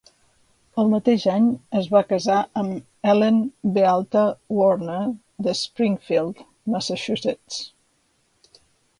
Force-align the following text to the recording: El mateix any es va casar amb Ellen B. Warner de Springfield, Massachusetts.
El 0.83 0.87
mateix 0.91 1.23
any 1.31 1.47
es 1.79 1.89
va 1.95 1.99
casar 2.13 2.37
amb 2.61 3.09
Ellen 3.13 3.37
B. 3.75 3.83
Warner 4.61 4.97
de 5.49 5.53
Springfield, 5.59 6.41
Massachusetts. 6.77 7.61